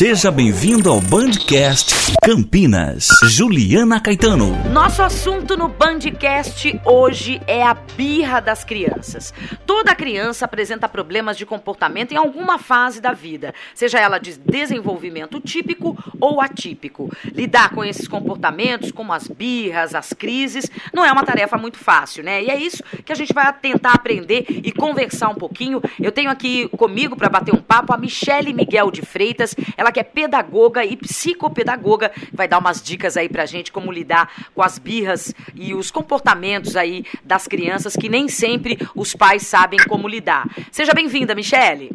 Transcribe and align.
Seja 0.00 0.30
bem-vindo 0.30 0.90
ao 0.90 0.98
Bandcast 0.98 2.14
Campinas. 2.24 3.06
Juliana 3.24 4.00
Caetano. 4.00 4.56
Nosso 4.70 5.02
assunto 5.02 5.58
no 5.58 5.68
Bandcast 5.68 6.80
hoje 6.86 7.38
é 7.46 7.62
a 7.62 7.74
birra 7.74 8.40
das 8.40 8.64
crianças. 8.64 9.34
Toda 9.66 9.94
criança 9.94 10.46
apresenta 10.46 10.88
problemas 10.88 11.36
de 11.36 11.44
comportamento 11.44 12.12
em 12.12 12.16
alguma 12.16 12.58
fase 12.58 12.98
da 12.98 13.12
vida, 13.12 13.52
seja 13.74 14.00
ela 14.00 14.16
de 14.16 14.38
desenvolvimento 14.38 15.38
típico 15.38 15.94
ou 16.18 16.40
atípico. 16.40 17.14
Lidar 17.34 17.74
com 17.74 17.84
esses 17.84 18.08
comportamentos, 18.08 18.90
como 18.90 19.12
as 19.12 19.28
birras, 19.28 19.94
as 19.94 20.14
crises, 20.14 20.70
não 20.94 21.04
é 21.04 21.12
uma 21.12 21.24
tarefa 21.24 21.58
muito 21.58 21.76
fácil, 21.76 22.24
né? 22.24 22.42
E 22.42 22.48
é 22.48 22.58
isso 22.58 22.82
que 23.04 23.12
a 23.12 23.14
gente 23.14 23.34
vai 23.34 23.52
tentar 23.52 23.92
aprender 23.92 24.46
e 24.48 24.72
conversar 24.72 25.28
um 25.28 25.34
pouquinho. 25.34 25.82
Eu 26.00 26.10
tenho 26.10 26.30
aqui 26.30 26.68
comigo 26.70 27.16
para 27.16 27.28
bater 27.28 27.54
um 27.54 27.60
papo 27.60 27.92
a 27.92 27.98
Michele 27.98 28.54
Miguel 28.54 28.90
de 28.90 29.02
Freitas, 29.02 29.54
ela 29.76 29.89
que 29.92 30.00
é 30.00 30.02
pedagoga 30.02 30.84
e 30.84 30.96
psicopedagoga, 30.96 32.10
vai 32.32 32.48
dar 32.48 32.58
umas 32.58 32.82
dicas 32.82 33.16
aí 33.16 33.28
pra 33.28 33.46
gente 33.46 33.72
como 33.72 33.92
lidar 33.92 34.50
com 34.54 34.62
as 34.62 34.78
birras 34.78 35.34
e 35.54 35.74
os 35.74 35.90
comportamentos 35.90 36.76
aí 36.76 37.04
das 37.24 37.46
crianças 37.46 37.94
que 37.94 38.08
nem 38.08 38.28
sempre 38.28 38.78
os 38.94 39.14
pais 39.14 39.46
sabem 39.46 39.78
como 39.88 40.08
lidar. 40.08 40.48
Seja 40.70 40.92
bem-vinda, 40.92 41.34
Michele. 41.34 41.90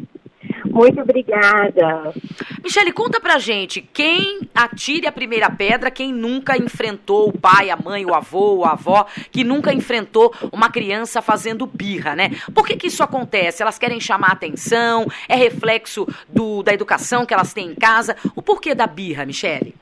Muito 0.76 1.00
obrigada. 1.00 2.12
Michele, 2.62 2.92
conta 2.92 3.18
pra 3.18 3.38
gente 3.38 3.80
quem 3.80 4.40
atire 4.54 5.06
a 5.06 5.12
primeira 5.12 5.48
pedra, 5.48 5.90
quem 5.90 6.12
nunca 6.12 6.54
enfrentou 6.58 7.30
o 7.30 7.38
pai, 7.38 7.70
a 7.70 7.76
mãe, 7.76 8.04
o 8.04 8.14
avô, 8.14 8.62
a 8.62 8.72
avó, 8.72 9.06
que 9.32 9.42
nunca 9.42 9.72
enfrentou 9.72 10.34
uma 10.52 10.70
criança 10.70 11.22
fazendo 11.22 11.66
birra, 11.66 12.14
né? 12.14 12.30
Por 12.54 12.66
que, 12.66 12.76
que 12.76 12.88
isso 12.88 13.02
acontece? 13.02 13.62
Elas 13.62 13.78
querem 13.78 13.98
chamar 13.98 14.32
atenção? 14.32 15.06
É 15.26 15.34
reflexo 15.34 16.06
do, 16.28 16.62
da 16.62 16.74
educação 16.74 17.24
que 17.24 17.32
elas 17.32 17.54
têm 17.54 17.68
em 17.68 17.74
casa? 17.74 18.14
O 18.34 18.42
porquê 18.42 18.74
da 18.74 18.86
birra, 18.86 19.24
Michele? 19.24 19.74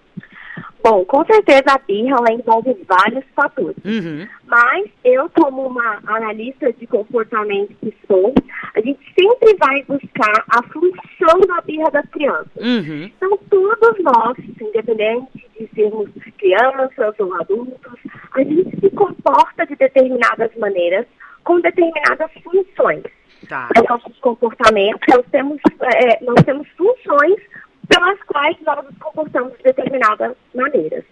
Bom, 0.84 1.02
com 1.06 1.24
certeza 1.24 1.64
a 1.68 1.78
birra 1.78 2.14
ela 2.18 2.30
envolve 2.30 2.76
vários 2.86 3.24
fatores. 3.34 3.74
Uhum. 3.82 4.28
Mas 4.46 4.90
eu, 5.02 5.30
como 5.30 5.66
uma 5.66 5.98
analista 6.06 6.70
de 6.74 6.86
comportamento 6.86 7.74
que 7.80 7.96
sou, 8.06 8.34
a 8.74 8.80
gente 8.82 9.00
sempre 9.18 9.56
vai 9.58 9.82
buscar 9.84 10.44
a 10.50 10.62
função 10.64 11.40
da 11.48 11.62
birra 11.62 11.90
das 11.90 12.06
crianças. 12.10 12.52
Uhum. 12.56 13.10
Então, 13.16 13.38
todos 13.48 14.04
nós, 14.04 14.36
independente 14.60 15.48
de 15.58 15.66
sermos 15.74 16.10
crianças 16.36 17.14
ou 17.18 17.34
adultos, 17.34 17.98
a 18.34 18.40
gente 18.40 18.78
se 18.78 18.90
comporta 18.90 19.64
de 19.64 19.76
determinadas 19.76 20.50
maneiras 20.58 21.06
com 21.44 21.60
determinadas 21.60 22.30
funções. 22.42 23.04
Tá. 23.48 23.70
Os 23.74 23.88
nossos 23.88 24.18
comportamentos, 24.18 25.00
nós 25.08 25.24
temos, 25.30 25.58
é, 25.80 26.22
nós 26.22 26.44
temos 26.44 26.68
funções 26.76 27.40
pelas 27.88 28.18
quais 28.24 28.56
nós 28.66 28.84
nos 28.84 28.98
comportamos 28.98 29.52
de 29.58 29.62
determinadas 30.04 30.36
maneiras. 30.54 31.04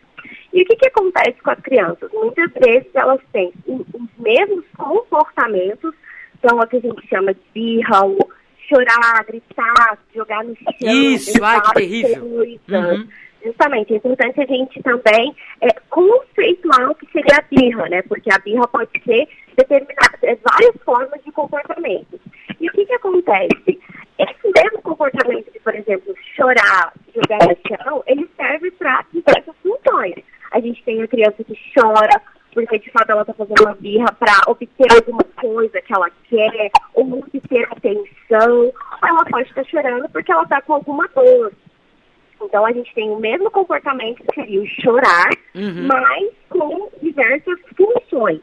E 0.53 0.63
o 0.63 0.67
que, 0.67 0.77
que 0.77 0.89
acontece 0.89 1.41
com 1.43 1.51
as 1.51 1.61
crianças? 1.61 2.11
Muitas 2.13 2.51
vezes 2.53 2.89
elas 2.95 3.21
têm 3.33 3.53
os 3.67 3.87
mesmos 4.19 4.65
comportamentos, 4.77 5.95
são 6.47 6.59
o 6.59 6.67
que 6.67 6.77
a 6.77 6.81
gente 6.81 7.09
chama 7.09 7.33
de 7.35 7.41
birra, 7.55 8.05
ou 8.05 8.31
chorar, 8.69 9.25
gritar, 9.25 9.99
jogar 10.15 10.45
no 10.45 10.55
chão. 10.57 10.75
Isso, 10.81 11.43
ai, 11.43 11.61
que 11.61 11.75
terrível. 11.75 12.25
Uhum. 12.25 13.09
Justamente, 13.45 13.93
é 13.93 13.97
importante 13.97 14.41
a 14.41 14.47
gente 14.47 14.83
também 14.83 15.35
é, 15.61 15.69
conceituar 15.91 16.91
o 16.91 16.95
que 16.95 17.11
seria 17.11 17.39
a 17.39 17.43
birra, 17.43 17.89
né? 17.89 18.03
Porque 18.03 18.33
a 18.33 18.39
birra 18.39 18.69
pode 18.69 18.91
ser 19.05 19.27
determinada, 19.57 20.19
é, 20.23 20.37
várias 20.37 20.77
formas 20.85 21.21
de 21.25 21.33
comportamento. 21.33 22.21
E 22.63 22.69
o 22.69 22.73
que, 22.73 22.87
que 22.87 22.95
acontece? 22.95 23.81
Esse 24.19 24.53
mesmo 24.57 24.81
comportamento 24.83 25.53
de, 25.53 25.59
por 25.59 25.75
exemplo, 25.75 26.15
chorar, 26.37 26.93
jogar 27.15 27.39
no 27.49 27.57
chão, 27.77 28.05
ele 28.07 28.29
serve 28.37 28.71
para 28.73 29.05
diversas 29.13 29.55
funções. 29.63 30.15
A 30.53 30.61
gente 30.61 30.83
tem 30.85 31.03
a 31.03 31.09
criança 31.09 31.43
que 31.43 31.59
chora 31.75 32.23
porque 32.55 32.79
de 32.79 32.91
fato 32.91 33.11
ela 33.11 33.23
está 33.23 33.33
fazendo 33.33 33.63
uma 33.63 33.75
birra 33.75 34.13
para 34.13 34.43
obter 34.47 34.87
alguma 34.95 35.25
coisa 35.41 35.81
que 35.81 35.93
ela 35.95 36.11
quer, 36.29 36.71
ou 36.95 37.11
obter 37.19 37.65
atenção, 37.73 38.67
ou 38.67 39.09
ela 39.09 39.25
pode 39.25 39.49
estar 39.49 39.65
chorando 39.65 40.09
porque 40.11 40.31
ela 40.31 40.43
está 40.43 40.61
com 40.61 40.75
alguma 40.75 41.09
dor. 41.09 41.51
Então 42.43 42.67
a 42.67 42.73
gente 42.73 42.93
tem 42.95 43.09
o 43.11 43.19
mesmo 43.19 43.51
comportamento 43.51 44.23
que 44.25 44.35
seria 44.35 44.61
o 44.61 44.67
chorar, 44.67 45.31
Uhum. 45.55 45.87
mas 45.87 46.31
com 46.51 46.91
diversas 47.03 47.59
funções. 47.77 48.41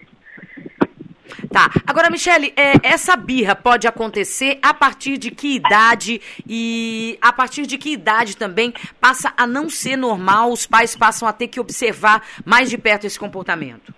Tá. 1.52 1.68
Agora, 1.88 2.10
Michele, 2.12 2.54
é, 2.56 2.74
essa 2.84 3.16
birra 3.16 3.56
pode 3.56 3.88
acontecer 3.88 4.60
a 4.62 4.72
partir 4.74 5.18
de 5.18 5.32
que 5.32 5.56
idade 5.56 6.22
e 6.48 7.18
a 7.22 7.34
partir 7.34 7.66
de 7.66 7.78
que 7.78 7.92
idade 7.92 8.38
também 8.38 8.72
passa 9.02 9.34
a 9.36 9.48
não 9.48 9.68
ser 9.70 9.96
normal, 9.98 10.52
os 10.52 10.68
pais 10.68 10.96
passam 10.96 11.28
a 11.28 11.34
ter 11.34 11.48
que 11.48 11.60
observar 11.60 12.24
mais 12.46 12.70
de 12.70 12.78
perto 12.78 13.06
esse 13.08 13.18
comportamento? 13.20 13.92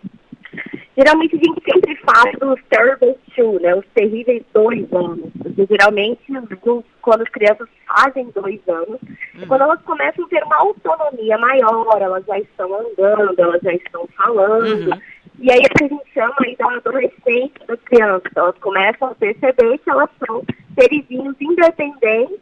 Geralmente 0.98 1.36
a 1.36 1.40
gente 1.40 1.62
sempre 1.66 1.96
fala 2.06 2.32
dos 2.34 2.60
terrible 2.70 3.16
two, 3.36 3.60
né? 3.62 3.74
Os 3.76 3.86
terríveis 3.96 4.44
dois 4.54 4.86
anos. 4.94 5.32
Geralmente, 5.70 6.22
do- 6.64 6.84
quando 7.02 7.22
as 7.22 7.30
crianças 7.30 7.68
fazem 7.88 8.30
dois 8.36 8.60
anos, 8.68 9.00
é 9.42 9.46
quando 9.46 9.62
elas 9.62 9.82
começam 9.84 10.24
a 10.26 10.28
ter 10.28 10.44
uma 10.44 10.58
autonomia 10.58 11.38
maior, 11.38 11.98
elas 12.02 12.24
já 12.26 12.38
estão 12.40 12.74
andando, 12.76 13.34
elas 13.40 13.62
já 13.62 13.74
estão 13.74 14.08
falando. 14.16 14.90
Uhum. 14.92 15.02
E 15.42 15.52
aí 15.52 15.58
é 15.58 15.70
que 15.70 15.84
a 15.86 15.88
gente 15.88 16.14
chama 16.14 16.36
aí 16.46 16.56
da 16.56 16.72
adolescência 16.72 17.66
das 17.68 17.80
crianças. 17.82 18.32
Elas 18.36 18.56
começam 18.60 19.08
a 19.08 19.16
perceber 19.16 19.80
que 19.80 19.90
elas 19.90 20.10
são 20.24 20.44
serizinhos 20.80 21.36
independentes 21.42 22.38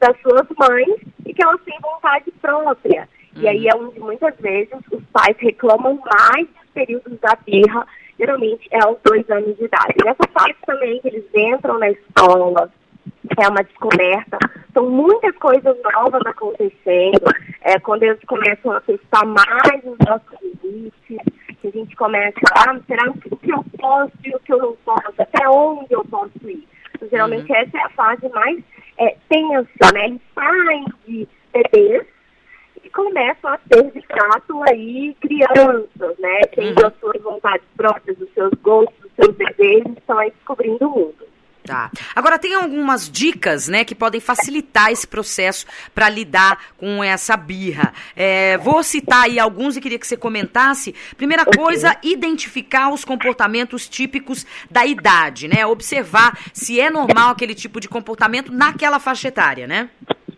das 0.00 0.18
suas 0.22 0.46
mães 0.58 0.98
e 1.26 1.34
que 1.34 1.44
elas 1.44 1.60
têm 1.60 1.78
vontade 1.82 2.30
própria. 2.40 3.06
E 3.36 3.46
aí 3.46 3.68
é 3.68 3.76
onde 3.76 4.00
muitas 4.00 4.34
vezes 4.40 4.72
os 4.90 5.04
pais 5.12 5.36
reclamam 5.38 6.00
mais 6.10 6.46
dos 6.46 6.70
períodos 6.72 7.20
da 7.20 7.36
birra, 7.44 7.86
geralmente 8.18 8.66
é 8.70 8.82
aos 8.82 8.96
dois 9.04 9.28
anos 9.28 9.54
de 9.58 9.64
idade. 9.64 9.94
Nessa 10.02 10.26
fase 10.32 10.56
também 10.66 11.00
que 11.02 11.08
eles 11.08 11.26
entram 11.34 11.78
na 11.78 11.90
escola, 11.90 12.72
é 13.36 13.48
uma 13.48 13.62
descoberta, 13.62 14.38
são 14.72 14.88
muitas 14.88 15.36
coisas 15.36 15.76
novas 15.94 16.22
acontecendo, 16.24 17.26
é 17.60 17.78
quando 17.78 18.04
eles 18.04 18.24
começam 18.26 18.72
a 18.72 18.80
testar 18.80 19.26
mais 19.26 19.84
os 19.84 19.98
nossos 19.98 20.38
limites, 20.64 21.37
que 21.60 21.68
a 21.68 21.70
gente 21.70 21.96
começa, 21.96 22.38
ah, 22.52 22.78
será 22.86 23.10
o 23.10 23.18
que 23.18 23.52
eu 23.52 23.64
posso 23.78 24.12
e 24.24 24.34
o 24.34 24.40
que 24.40 24.52
eu 24.52 24.58
não 24.58 24.76
posso, 24.84 25.14
até 25.18 25.48
onde 25.48 25.92
eu 25.92 26.04
posso 26.04 26.32
ir. 26.44 26.66
Então, 26.94 27.08
geralmente 27.08 27.52
essa 27.52 27.76
é 27.76 27.82
a 27.82 27.90
fase 27.90 28.28
mais 28.30 28.62
é, 28.98 29.16
tensa, 29.28 29.92
né? 29.94 30.06
Eles 30.06 30.20
saem 30.34 30.84
de 31.06 31.28
bebês 31.52 32.06
e 32.82 32.90
começam 32.90 33.52
a 33.52 33.58
ter 33.58 33.90
de 33.90 34.00
fato 34.06 34.62
aí 34.68 35.16
crianças, 35.20 36.18
né? 36.18 36.40
Tendo 36.54 36.86
as 36.86 36.94
suas 36.98 37.22
vontades 37.22 37.66
próprias, 37.76 38.18
os 38.20 38.32
seus 38.34 38.52
gostos, 38.62 39.04
os 39.04 39.12
seus 39.14 39.36
desejos, 39.36 39.96
estão 39.96 40.18
aí 40.18 40.30
descobrindo 40.30 40.88
o 40.88 40.90
mundo. 40.90 41.27
Tá. 41.68 41.90
Agora 42.16 42.38
tem 42.38 42.54
algumas 42.54 43.10
dicas, 43.10 43.68
né, 43.68 43.84
que 43.84 43.94
podem 43.94 44.20
facilitar 44.20 44.90
esse 44.90 45.06
processo 45.06 45.66
para 45.94 46.08
lidar 46.08 46.58
com 46.76 47.04
essa 47.04 47.36
birra. 47.36 47.92
É, 48.16 48.56
vou 48.58 48.82
citar 48.82 49.24
aí 49.24 49.38
alguns 49.38 49.76
e 49.76 49.80
queria 49.80 49.98
que 49.98 50.06
você 50.06 50.16
comentasse. 50.16 50.94
Primeira 51.16 51.44
coisa, 51.44 51.96
identificar 52.02 52.90
os 52.90 53.04
comportamentos 53.04 53.88
típicos 53.88 54.46
da 54.70 54.86
idade, 54.86 55.46
né? 55.46 55.66
Observar 55.66 56.38
se 56.52 56.80
é 56.80 56.90
normal 56.90 57.30
aquele 57.30 57.54
tipo 57.54 57.80
de 57.80 57.88
comportamento 57.88 58.50
naquela 58.52 58.98
faixa 58.98 59.28
etária, 59.28 59.66
né? 59.66 59.90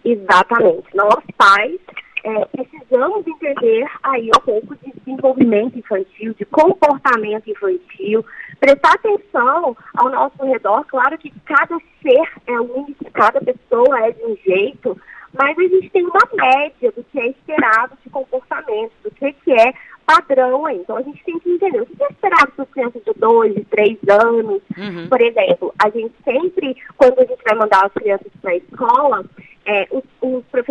Exatamente. 0.05 0.85
Nós, 0.95 1.23
pais, 1.37 1.79
é, 2.25 2.45
precisamos 2.47 3.27
entender 3.27 3.87
aí 4.03 4.29
um 4.37 4.41
pouco 4.41 4.77
de 4.77 4.93
desenvolvimento 4.99 5.79
infantil, 5.79 6.35
de 6.35 6.45
comportamento 6.45 7.49
infantil, 7.49 8.25
prestar 8.61 8.95
atenção 8.95 9.77
ao 9.95 10.11
nosso 10.11 10.45
redor. 10.45 10.85
Claro 10.85 11.19
que 11.19 11.33
cada 11.47 11.77
ser 12.03 12.29
é 12.47 12.61
único, 12.61 13.11
cada 13.13 13.41
pessoa 13.41 14.07
é 14.07 14.13
de 14.13 14.23
um 14.23 14.37
jeito, 14.45 15.01
mas 15.33 15.59
a 15.59 15.63
gente 15.63 15.91
tem 15.91 16.05
uma 16.05 16.29
média 16.35 16.93
do 16.93 17.03
que 17.05 17.19
é 17.19 17.29
esperado 17.29 17.97
de 18.05 18.11
comportamento, 18.11 18.93
do 19.03 19.11
que, 19.11 19.33
que 19.33 19.53
é 19.53 19.73
padrão. 20.05 20.69
Então 20.69 20.97
a 20.97 21.03
gente 21.03 21.23
tem 21.25 21.39
que 21.39 21.51
entender 21.51 21.81
o 21.81 21.87
que 21.87 22.03
é 22.03 22.09
esperado 22.09 22.53
para 22.53 22.67
crianças 22.67 23.03
de 23.05 23.13
2, 23.15 23.55
de 23.55 23.65
3 23.65 23.99
anos. 24.09 24.63
Uhum. 24.77 25.09
Por 25.09 25.21
exemplo, 25.23 25.75
a 25.79 25.89
gente 25.91 26.15
sempre, 26.25 26.77
quando 26.97 27.19
a 27.21 27.25
gente 27.25 27.43
vai 27.45 27.55
mandar 27.57 27.87
as 27.87 27.93
crianças 27.93 28.33
para 28.43 28.51
a 28.51 28.57
escola, 28.57 29.25
é, 29.65 29.87
os, 29.91 30.03
os 30.21 30.45
professores 30.47 30.70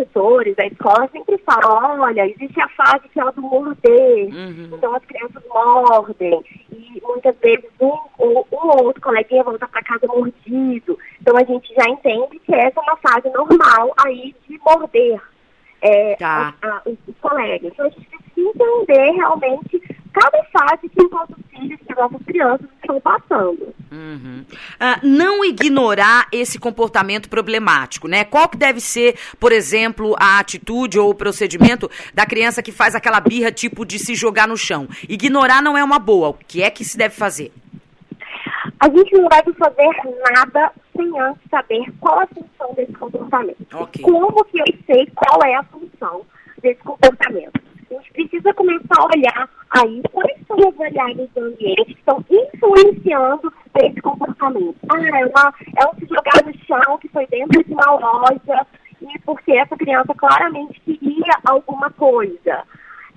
da 0.56 0.66
escola 0.66 1.08
sempre 1.12 1.38
falam, 1.38 2.00
olha, 2.00 2.26
existe 2.28 2.60
a 2.60 2.68
fase 2.68 3.08
que 3.08 3.18
é 3.18 3.22
a 3.22 3.30
do 3.30 3.40
morder. 3.42 4.26
Uhum. 4.34 4.70
Então 4.74 4.94
as 4.94 5.04
crianças 5.04 5.42
mordem. 5.48 6.44
E 6.70 7.00
muitas 7.02 7.34
vezes 7.38 7.64
um 7.80 7.96
ou 8.18 8.46
um 8.52 8.56
ou 8.68 8.84
outro 8.84 9.00
coleguinha 9.02 9.42
volta 9.44 9.66
para 9.68 9.82
casa 9.82 10.06
mordido. 10.06 10.98
Então 11.20 11.36
a 11.36 11.44
gente 11.44 11.72
já 11.74 11.88
entende 11.88 12.38
que 12.40 12.54
essa 12.54 12.78
é 12.80 12.82
uma 12.82 12.96
fase 12.96 13.28
normal 13.30 13.92
aí 14.06 14.34
de 14.48 14.58
morder 14.64 15.20
é, 15.82 16.14
Tá. 16.16 16.54
a- 16.60 16.68
a- 16.68 16.82
os, 16.86 16.96
os 17.08 17.16
colegas. 17.20 17.72
Então 17.72 17.86
a 17.86 17.88
gente 17.88 18.06
precisa 18.06 18.50
entender 18.62 19.10
realmente 19.12 19.82
cada 20.12 20.44
fase 20.44 20.88
que 20.88 21.02
os 21.02 21.10
nossos 21.10 21.36
filhos, 21.50 21.80
que 21.86 21.92
as 21.92 21.98
nossas 21.98 22.22
crianças 22.26 22.66
estão 22.80 23.00
passando. 23.00 23.74
Uhum. 23.90 24.44
Uh, 24.50 25.06
não 25.06 25.44
ignorar 25.44 26.28
esse 26.32 26.58
comportamento 26.58 27.28
problemático, 27.28 28.08
né? 28.08 28.24
Qual 28.24 28.48
que 28.48 28.56
deve 28.56 28.80
ser, 28.80 29.18
por 29.38 29.52
exemplo, 29.52 30.14
a 30.18 30.38
atitude 30.38 30.98
ou 30.98 31.10
o 31.10 31.14
procedimento 31.14 31.90
da 32.14 32.26
criança 32.26 32.62
que 32.62 32.72
faz 32.72 32.94
aquela 32.94 33.20
birra 33.20 33.50
tipo 33.50 33.84
de 33.84 33.98
se 33.98 34.14
jogar 34.14 34.46
no 34.46 34.56
chão? 34.56 34.88
Ignorar 35.08 35.62
não 35.62 35.76
é 35.76 35.84
uma 35.84 35.98
boa. 35.98 36.30
O 36.30 36.34
que 36.34 36.62
é 36.62 36.70
que 36.70 36.84
se 36.84 36.96
deve 36.96 37.14
fazer? 37.14 37.52
A 38.78 38.88
gente 38.88 39.12
não 39.12 39.28
deve 39.28 39.52
fazer 39.54 39.90
nada 40.32 40.72
sem 40.96 41.20
antes 41.20 41.42
saber 41.50 41.84
qual 42.00 42.20
a 42.20 42.26
função 42.26 42.74
desse 42.74 42.92
comportamento. 42.92 43.66
Okay. 43.72 44.02
Como 44.02 44.44
que 44.44 44.58
eu 44.58 44.64
sei 44.86 45.06
qual 45.14 45.42
é 45.44 45.54
a 45.54 45.62
função 45.64 46.22
desse 46.62 46.80
comportamento? 46.80 47.60
A 47.90 47.94
gente 47.94 48.12
precisa 48.12 48.54
começar 48.54 48.96
a 48.96 49.04
olhar 49.04 49.50
aí 49.70 50.02
quais 50.12 50.36
são 50.46 50.68
as 50.68 50.74
variáveis 50.74 51.30
do 51.30 51.44
ambiente 51.44 51.84
que 51.84 51.92
estão 51.92 52.24
influenciando 52.28 53.52
esse 53.82 54.00
comportamento. 54.00 54.76
Ah, 54.88 55.00
é, 55.00 55.26
uma, 55.26 55.54
é 55.76 55.86
um 55.86 55.94
se 55.94 56.06
jogar 56.06 56.44
no 56.44 56.52
chão 56.64 56.98
que 56.98 57.08
foi 57.08 57.26
dentro 57.28 57.62
de 57.62 57.72
uma 57.72 57.92
loja 57.92 58.66
e 59.00 59.18
porque 59.20 59.52
essa 59.52 59.76
criança 59.76 60.12
claramente 60.14 60.80
queria 60.80 61.34
alguma 61.44 61.90
coisa. 61.90 62.64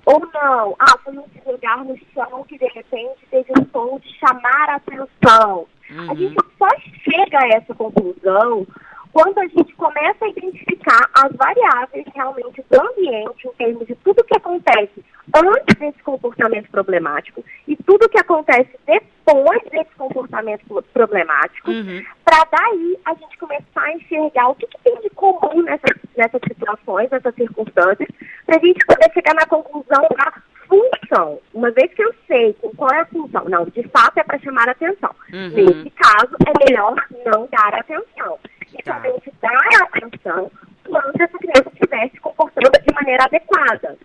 Ou 0.06 0.20
não, 0.32 0.76
ah, 0.78 0.98
foi 1.02 1.16
um 1.18 1.24
se 1.24 1.40
jogar 1.44 1.84
no 1.84 1.96
chão 2.14 2.44
que 2.44 2.58
de 2.58 2.66
repente 2.66 3.26
teve 3.30 3.52
um 3.58 3.64
tom 3.64 3.98
de 3.98 4.08
chamar 4.18 4.70
a 4.70 4.76
atenção. 4.76 5.66
Uhum. 5.90 6.10
A 6.10 6.14
gente 6.14 6.36
só 6.58 6.68
chega 7.02 7.38
a 7.38 7.48
essa 7.48 7.74
conclusão 7.74 8.66
quando 9.12 9.38
a 9.38 9.46
gente 9.46 9.72
começa 9.74 10.24
a 10.24 10.28
identificar 10.28 11.08
as 11.14 11.32
variáveis 11.36 12.04
realmente 12.14 12.64
do 12.68 12.80
ambiente, 12.80 13.46
em 13.46 13.52
termos 13.52 13.86
de 13.86 13.94
tudo 13.96 14.24
que 14.24 14.36
acontece 14.36 15.04
antes 15.34 15.74
desse 15.78 16.02
comportamento 16.02 16.70
problemático 16.70 17.44
e 17.66 17.76
tudo 17.76 18.08
que 18.08 18.18
acontece 18.18 18.70
depois 18.86 19.60
desse 19.70 19.90
comportamento 19.96 20.64
problemático, 20.92 21.70
uhum. 21.70 22.04
para 22.24 22.44
daí 22.52 22.98
a 23.04 23.14
gente 23.14 23.36
começar 23.38 23.82
a 23.82 23.92
enxergar 23.92 24.48
o 24.48 24.54
que, 24.54 24.66
que 24.66 24.78
tem 24.84 25.00
de 25.00 25.10
comum 25.10 25.62
nessas, 25.62 25.96
nessas 26.16 26.40
situações, 26.46 27.10
nessas 27.10 27.34
circunstâncias, 27.34 28.08
para 28.46 28.56
a 28.56 28.64
gente 28.64 28.84
poder 28.86 29.12
chegar 29.12 29.34
na 29.34 29.46
conclusão 29.46 30.06
da 30.16 30.32
função. 30.68 31.40
Uma 31.52 31.70
vez 31.70 31.92
que 31.94 32.02
eu 32.02 32.14
sei 32.26 32.56
qual 32.76 32.90
é 32.92 33.00
a 33.00 33.06
função, 33.06 33.44
não, 33.48 33.64
de 33.64 33.82
fato 33.88 34.18
é 34.18 34.24
para 34.24 34.38
chamar 34.38 34.68
atenção. 34.68 35.14
Uhum. 35.32 35.50
Nesse 35.50 35.90
caso, 35.90 36.36
é 36.46 36.64
melhor 36.64 36.94
não 37.24 37.48
dar 37.50 37.74
atenção 37.74 38.38
e 38.72 38.82
tá. 38.82 38.94
somente 38.94 39.32
dar 39.40 39.82
atenção 39.82 40.50
quando 40.86 41.20
essa 41.20 41.38
criança 41.38 41.70
estiver 41.72 42.10
se 42.10 42.20
comportando 42.20 42.70
de 42.70 42.94
maneira 42.94 43.24
adequada. 43.24 43.96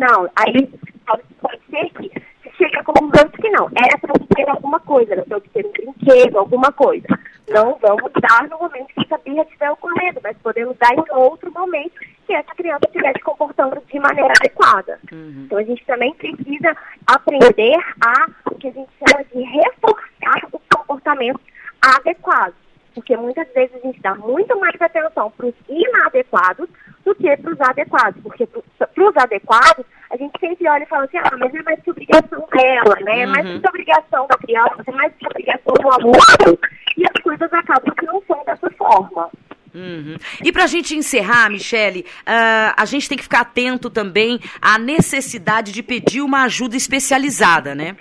Não, 0.00 0.30
aí 0.34 0.66
pode, 1.06 1.60
ser 1.68 1.90
que 1.90 2.10
se 2.42 2.56
chega 2.56 2.80
a 2.80 2.84
conclusão 2.84 3.28
de 3.28 3.36
que 3.36 3.50
não, 3.50 3.68
era 3.76 3.98
para 4.00 4.14
obter 4.14 4.48
alguma 4.48 4.80
coisa, 4.80 5.12
era 5.12 5.22
para 5.26 5.36
obter 5.36 5.66
um 5.66 5.72
brinquedo, 5.72 6.38
alguma 6.38 6.72
coisa. 6.72 7.06
Não 7.50 7.76
vamos 7.82 8.10
dar 8.18 8.48
no 8.48 8.58
momento 8.58 8.94
que 8.94 9.02
essa 9.04 9.18
birra 9.18 9.42
estiver 9.42 9.70
ocorrendo, 9.70 10.20
mas 10.22 10.38
podemos 10.38 10.74
dar 10.78 10.94
em 10.94 11.04
outro 11.10 11.52
momento 11.52 12.00
que 12.26 12.32
essa 12.32 12.54
criança 12.54 12.86
estiver 12.86 13.12
se 13.12 13.22
comportando 13.22 13.82
de 13.92 13.98
maneira 13.98 14.32
adequada. 14.40 14.98
Uhum. 15.12 15.42
Então 15.44 15.58
a 15.58 15.64
gente 15.64 15.84
também 15.84 16.14
precisa 16.14 16.74
aprender 17.06 17.76
a 18.00 18.26
o 18.50 18.54
que 18.54 18.68
a 18.68 18.72
gente 18.72 18.90
chama 18.98 19.22
de 19.24 19.42
reforçar 19.42 20.48
os 20.50 20.62
comportamentos 20.74 21.42
adequados 21.82 22.54
porque 22.94 23.16
muitas 23.16 23.48
vezes 23.52 23.74
a 23.76 23.78
gente 23.78 24.00
dá 24.00 24.14
muito 24.14 24.58
mais 24.58 24.80
atenção 24.80 25.30
para 25.30 25.46
os 25.46 25.54
inadequados 25.68 26.68
do 27.04 27.14
que 27.14 27.36
para 27.36 27.52
os 27.52 27.60
adequados, 27.60 28.20
porque 28.22 28.46
para 28.46 28.62
os 29.02 29.16
adequados 29.16 29.84
a 30.10 30.16
gente 30.16 30.32
sempre 30.40 30.68
olha 30.68 30.82
e 30.82 30.86
fala 30.86 31.04
assim, 31.04 31.18
ah, 31.18 31.36
mas 31.38 31.54
é 31.54 31.62
mais 31.62 31.80
que 31.80 31.90
obrigação 31.90 32.44
dela, 32.52 32.96
né? 33.02 33.20
É 33.20 33.26
mais 33.26 33.46
uhum. 33.46 33.60
que 33.60 33.68
obrigação 33.68 34.26
da 34.26 34.36
criança, 34.36 34.82
é 34.84 34.92
mais 34.92 35.12
que 35.16 35.26
obrigação 35.26 35.74
do 35.74 35.88
aluno, 35.88 36.58
e 36.96 37.04
as 37.04 37.22
coisas 37.22 37.52
acabam 37.52 37.94
que 37.94 38.06
não 38.06 38.20
são 38.26 38.44
dessa 38.44 38.70
forma. 38.70 39.30
Uhum. 39.72 40.16
E 40.42 40.50
para 40.50 40.64
a 40.64 40.66
gente 40.66 40.96
encerrar, 40.96 41.48
Michele, 41.48 42.04
uh, 42.22 42.74
a 42.76 42.84
gente 42.86 43.08
tem 43.08 43.16
que 43.16 43.22
ficar 43.22 43.42
atento 43.42 43.88
também 43.88 44.40
à 44.60 44.76
necessidade 44.78 45.70
de 45.70 45.80
pedir 45.80 46.22
uma 46.22 46.42
ajuda 46.42 46.76
especializada, 46.76 47.72
né? 47.72 47.94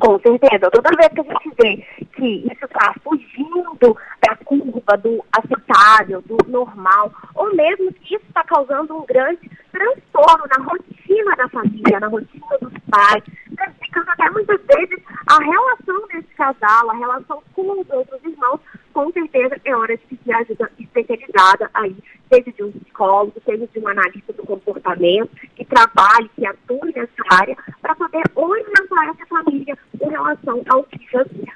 Com 0.00 0.18
certeza. 0.20 0.70
Toda 0.70 0.96
vez 0.96 1.08
que 1.12 1.20
a 1.20 1.24
gente 1.24 1.54
vê 1.60 2.06
que 2.16 2.46
isso 2.50 2.64
está 2.64 2.94
fugindo 3.04 3.96
da 4.26 4.36
curva 4.36 4.96
do 4.96 5.22
aceitável, 5.32 6.22
do 6.22 6.38
normal, 6.48 7.12
ou 7.34 7.54
mesmo 7.54 7.92
que 7.92 8.14
isso 8.14 8.24
está 8.26 8.42
causando 8.42 8.96
um 8.96 9.04
grande 9.04 9.50
transtorno 9.74 10.44
na 10.48 10.64
rotina 10.64 11.36
da 11.36 11.48
família, 11.48 11.98
na 11.98 12.06
rotina 12.06 12.46
dos 12.60 12.72
pais, 12.88 13.24
prejudicando 13.56 14.08
até 14.08 14.30
muitas 14.30 14.60
vezes 14.62 15.04
a 15.26 15.42
relação 15.42 16.06
desse 16.08 16.34
casal, 16.36 16.90
a 16.90 16.96
relação 16.96 17.42
com 17.54 17.80
os 17.80 17.90
outros 17.90 18.24
irmãos, 18.24 18.60
com 18.92 19.10
certeza 19.12 19.56
é 19.64 19.76
hora 19.76 19.96
de 19.96 20.04
pedir 20.04 20.32
ajuda 20.32 20.70
especializada 20.78 21.68
aí, 21.74 21.96
seja 22.32 22.52
de 22.52 22.62
um 22.62 22.70
psicólogo, 22.70 23.34
seja 23.44 23.66
de 23.66 23.78
um 23.80 23.88
analista 23.88 24.32
do 24.32 24.44
comportamento, 24.44 25.30
que 25.56 25.64
trabalhe, 25.64 26.30
que 26.36 26.46
atue 26.46 26.92
nessa 26.94 27.12
área, 27.30 27.56
para 27.82 27.96
poder 27.96 28.22
orientar 28.36 29.08
essa 29.08 29.26
família 29.26 29.76
em 30.00 30.08
relação 30.08 30.62
ao 30.68 30.84
que 30.84 31.10
fazer. 31.10 31.52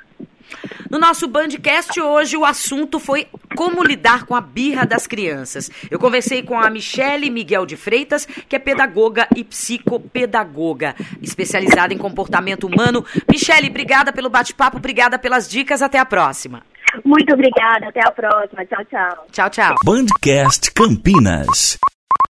No 0.90 0.98
nosso 0.98 1.28
Bandcast 1.28 2.00
hoje 2.00 2.36
o 2.36 2.44
assunto 2.44 2.98
foi 2.98 3.28
como 3.58 3.82
lidar 3.82 4.24
com 4.24 4.36
a 4.36 4.40
birra 4.40 4.86
das 4.86 5.08
crianças. 5.08 5.68
Eu 5.90 5.98
conversei 5.98 6.44
com 6.44 6.56
a 6.56 6.70
Michele 6.70 7.28
Miguel 7.28 7.66
de 7.66 7.76
Freitas, 7.76 8.24
que 8.24 8.54
é 8.54 8.58
pedagoga 8.60 9.26
e 9.34 9.42
psicopedagoga, 9.42 10.94
especializada 11.20 11.92
em 11.92 11.98
comportamento 11.98 12.68
humano. 12.68 13.04
Michele, 13.28 13.68
obrigada 13.68 14.12
pelo 14.12 14.30
bate-papo, 14.30 14.76
obrigada 14.76 15.18
pelas 15.18 15.48
dicas, 15.48 15.82
até 15.82 15.98
a 15.98 16.06
próxima. 16.06 16.62
Muito 17.04 17.34
obrigada, 17.34 17.88
até 17.88 18.00
a 18.06 18.12
próxima. 18.12 18.64
Tchau, 18.64 18.84
tchau. 18.84 19.26
Tchau, 19.32 19.50
tchau. 19.50 19.74
Bandcast 19.84 20.72
Campinas. 20.72 21.76